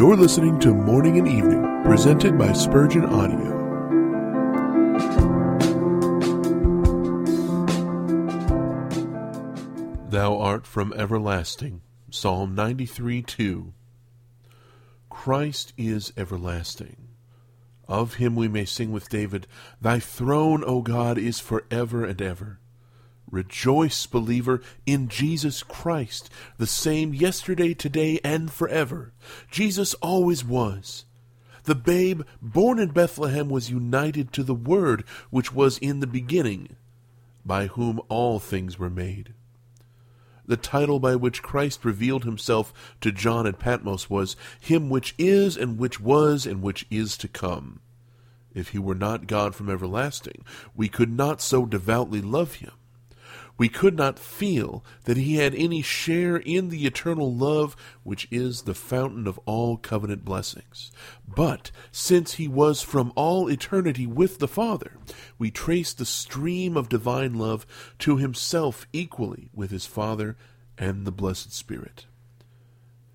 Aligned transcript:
You're 0.00 0.16
listening 0.16 0.58
to 0.60 0.72
Morning 0.72 1.18
and 1.18 1.28
Evening, 1.28 1.82
presented 1.84 2.38
by 2.38 2.54
Spurgeon 2.54 3.04
Audio. 3.04 3.50
Thou 10.08 10.38
art 10.38 10.66
from 10.66 10.94
everlasting. 10.94 11.82
Psalm 12.10 12.54
93 12.54 13.20
2. 13.20 13.74
Christ 15.10 15.74
is 15.76 16.14
everlasting. 16.16 17.08
Of 17.86 18.14
him 18.14 18.34
we 18.34 18.48
may 18.48 18.64
sing 18.64 18.92
with 18.92 19.10
David, 19.10 19.46
Thy 19.82 19.98
throne, 20.00 20.64
O 20.66 20.80
God, 20.80 21.18
is 21.18 21.40
forever 21.40 22.06
and 22.06 22.22
ever. 22.22 22.58
Rejoice, 23.30 24.06
believer, 24.06 24.60
in 24.86 25.08
Jesus 25.08 25.62
Christ, 25.62 26.30
the 26.58 26.66
same 26.66 27.14
yesterday, 27.14 27.74
today, 27.74 28.18
and 28.24 28.50
forever. 28.50 29.12
Jesus 29.50 29.94
always 29.94 30.44
was. 30.44 31.04
The 31.64 31.74
babe 31.74 32.22
born 32.40 32.78
in 32.78 32.90
Bethlehem 32.90 33.48
was 33.48 33.70
united 33.70 34.32
to 34.32 34.42
the 34.42 34.54
Word 34.54 35.04
which 35.30 35.52
was 35.52 35.78
in 35.78 36.00
the 36.00 36.06
beginning, 36.06 36.76
by 37.44 37.66
whom 37.66 38.00
all 38.08 38.38
things 38.38 38.78
were 38.78 38.90
made. 38.90 39.34
The 40.46 40.56
title 40.56 40.98
by 40.98 41.14
which 41.14 41.42
Christ 41.42 41.84
revealed 41.84 42.24
himself 42.24 42.96
to 43.02 43.12
John 43.12 43.46
at 43.46 43.60
Patmos 43.60 44.10
was 44.10 44.34
Him 44.58 44.90
which 44.90 45.14
is, 45.16 45.56
and 45.56 45.78
which 45.78 46.00
was, 46.00 46.44
and 46.44 46.60
which 46.60 46.86
is 46.90 47.16
to 47.18 47.28
come. 47.28 47.78
If 48.52 48.70
he 48.70 48.78
were 48.80 48.96
not 48.96 49.28
God 49.28 49.54
from 49.54 49.70
everlasting, 49.70 50.44
we 50.74 50.88
could 50.88 51.12
not 51.12 51.40
so 51.40 51.66
devoutly 51.66 52.20
love 52.20 52.54
him. 52.54 52.72
We 53.60 53.68
could 53.68 53.94
not 53.94 54.18
feel 54.18 54.82
that 55.04 55.18
he 55.18 55.34
had 55.34 55.54
any 55.54 55.82
share 55.82 56.38
in 56.38 56.70
the 56.70 56.86
eternal 56.86 57.30
love 57.30 57.76
which 58.04 58.26
is 58.30 58.62
the 58.62 58.72
fountain 58.72 59.26
of 59.26 59.38
all 59.44 59.76
covenant 59.76 60.24
blessings. 60.24 60.90
But 61.28 61.70
since 61.92 62.36
he 62.36 62.48
was 62.48 62.80
from 62.80 63.12
all 63.16 63.50
eternity 63.50 64.06
with 64.06 64.38
the 64.38 64.48
Father, 64.48 64.96
we 65.38 65.50
trace 65.50 65.92
the 65.92 66.06
stream 66.06 66.74
of 66.74 66.88
divine 66.88 67.34
love 67.34 67.66
to 67.98 68.16
himself 68.16 68.86
equally 68.94 69.50
with 69.52 69.72
his 69.72 69.84
Father 69.84 70.38
and 70.78 71.06
the 71.06 71.12
blessed 71.12 71.52
Spirit. 71.52 72.06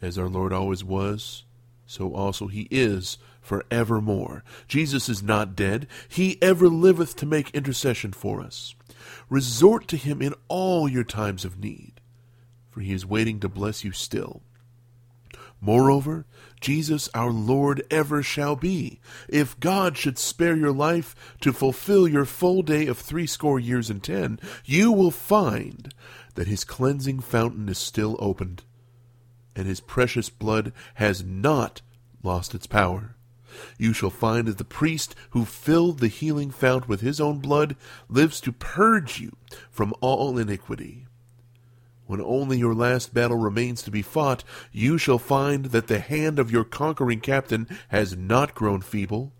As 0.00 0.16
our 0.16 0.30
Lord 0.30 0.54
always 0.54 0.82
was, 0.82 1.44
so 1.90 2.14
also 2.14 2.46
he 2.46 2.68
is 2.70 3.18
for 3.40 3.64
evermore. 3.68 4.44
Jesus 4.68 5.08
is 5.08 5.24
not 5.24 5.56
dead. 5.56 5.88
He 6.08 6.40
ever 6.40 6.68
liveth 6.68 7.16
to 7.16 7.26
make 7.26 7.50
intercession 7.50 8.12
for 8.12 8.40
us. 8.40 8.76
Resort 9.28 9.88
to 9.88 9.96
him 9.96 10.22
in 10.22 10.34
all 10.46 10.88
your 10.88 11.02
times 11.02 11.44
of 11.44 11.58
need, 11.58 12.00
for 12.68 12.78
he 12.78 12.92
is 12.92 13.04
waiting 13.04 13.40
to 13.40 13.48
bless 13.48 13.82
you 13.82 13.90
still. 13.90 14.40
Moreover, 15.60 16.26
Jesus 16.60 17.08
our 17.12 17.32
Lord 17.32 17.82
ever 17.90 18.22
shall 18.22 18.54
be. 18.54 19.00
If 19.28 19.58
God 19.58 19.98
should 19.98 20.16
spare 20.16 20.54
your 20.54 20.72
life 20.72 21.16
to 21.40 21.52
fulfill 21.52 22.06
your 22.06 22.24
full 22.24 22.62
day 22.62 22.86
of 22.86 22.98
threescore 22.98 23.58
years 23.58 23.90
and 23.90 24.00
ten, 24.00 24.38
you 24.64 24.92
will 24.92 25.10
find 25.10 25.92
that 26.36 26.46
his 26.46 26.62
cleansing 26.62 27.18
fountain 27.18 27.68
is 27.68 27.78
still 27.78 28.16
opened, 28.20 28.62
and 29.60 29.68
his 29.68 29.80
precious 29.80 30.30
blood 30.30 30.72
has 30.94 31.22
not 31.22 31.82
lost 32.22 32.54
its 32.54 32.66
power. 32.66 33.14
You 33.76 33.92
shall 33.92 34.08
find 34.08 34.48
that 34.48 34.56
the 34.56 34.64
priest 34.64 35.14
who 35.30 35.44
filled 35.44 35.98
the 35.98 36.08
healing 36.08 36.50
fount 36.50 36.88
with 36.88 37.02
his 37.02 37.20
own 37.20 37.40
blood 37.40 37.76
lives 38.08 38.40
to 38.40 38.52
purge 38.52 39.20
you 39.20 39.36
from 39.70 39.92
all 40.00 40.38
iniquity. 40.38 41.04
When 42.06 42.22
only 42.22 42.56
your 42.56 42.74
last 42.74 43.12
battle 43.12 43.36
remains 43.36 43.82
to 43.82 43.90
be 43.90 44.00
fought, 44.00 44.44
you 44.72 44.96
shall 44.96 45.18
find 45.18 45.66
that 45.66 45.88
the 45.88 46.00
hand 46.00 46.38
of 46.38 46.50
your 46.50 46.64
conquering 46.64 47.20
captain 47.20 47.68
has 47.88 48.16
not 48.16 48.54
grown 48.54 48.80
feeble. 48.80 49.30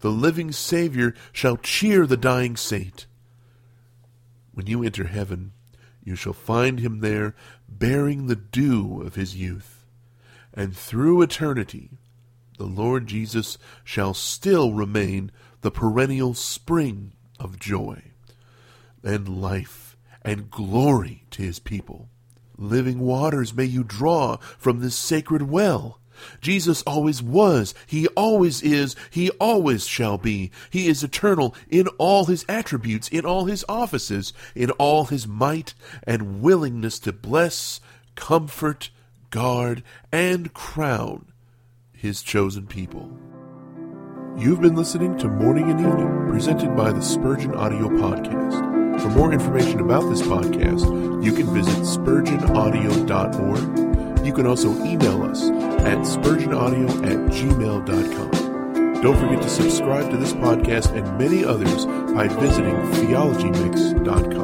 The 0.00 0.10
living 0.10 0.52
Savior 0.52 1.14
shall 1.32 1.56
cheer 1.56 2.06
the 2.06 2.18
dying 2.18 2.58
saint. 2.58 3.06
When 4.52 4.66
you 4.66 4.84
enter 4.84 5.04
heaven, 5.04 5.52
you 6.04 6.14
shall 6.14 6.32
find 6.32 6.80
him 6.80 7.00
there 7.00 7.34
bearing 7.68 8.26
the 8.26 8.36
dew 8.36 9.02
of 9.02 9.14
his 9.14 9.34
youth. 9.34 9.84
And 10.52 10.76
through 10.76 11.22
eternity, 11.22 11.90
the 12.58 12.66
Lord 12.66 13.06
Jesus 13.06 13.58
shall 13.82 14.14
still 14.14 14.72
remain 14.72 15.32
the 15.62 15.70
perennial 15.70 16.34
spring 16.34 17.12
of 17.40 17.58
joy 17.58 18.02
and 19.02 19.40
life 19.40 19.96
and 20.22 20.50
glory 20.50 21.24
to 21.30 21.42
his 21.42 21.58
people. 21.58 22.08
Living 22.56 23.00
waters 23.00 23.52
may 23.52 23.64
you 23.64 23.82
draw 23.82 24.36
from 24.58 24.80
this 24.80 24.94
sacred 24.94 25.42
well. 25.42 25.98
Jesus 26.40 26.82
always 26.82 27.22
was, 27.22 27.74
he 27.86 28.06
always 28.08 28.62
is, 28.62 28.94
he 29.10 29.30
always 29.32 29.86
shall 29.86 30.18
be. 30.18 30.50
He 30.70 30.88
is 30.88 31.02
eternal 31.02 31.54
in 31.68 31.88
all 31.98 32.26
his 32.26 32.44
attributes, 32.48 33.08
in 33.08 33.24
all 33.24 33.46
his 33.46 33.64
offices, 33.68 34.32
in 34.54 34.70
all 34.72 35.06
his 35.06 35.26
might 35.26 35.74
and 36.04 36.42
willingness 36.42 36.98
to 37.00 37.12
bless, 37.12 37.80
comfort, 38.14 38.90
guard, 39.30 39.82
and 40.12 40.52
crown 40.54 41.26
his 41.92 42.22
chosen 42.22 42.66
people. 42.66 43.10
You've 44.36 44.60
been 44.60 44.74
listening 44.74 45.16
to 45.18 45.28
Morning 45.28 45.70
and 45.70 45.80
Evening, 45.80 46.28
presented 46.28 46.76
by 46.76 46.92
the 46.92 47.00
Spurgeon 47.00 47.54
Audio 47.54 47.88
Podcast. 47.88 49.00
For 49.00 49.08
more 49.08 49.32
information 49.32 49.80
about 49.80 50.08
this 50.10 50.22
podcast, 50.22 51.24
you 51.24 51.32
can 51.32 51.46
visit 51.54 51.78
spurgeonaudio.org. 51.78 53.83
You 54.34 54.42
can 54.42 54.48
also 54.48 54.74
email 54.84 55.22
us 55.22 55.44
at 55.44 55.98
spurgeonaudio 55.98 56.90
at 57.06 57.18
gmail.com. 57.30 59.00
Don't 59.00 59.16
forget 59.16 59.40
to 59.40 59.48
subscribe 59.48 60.10
to 60.10 60.16
this 60.16 60.32
podcast 60.32 60.90
and 60.96 61.06
many 61.16 61.44
others 61.44 61.86
by 61.86 62.26
visiting 62.26 62.74
theologymix.com. 62.74 64.43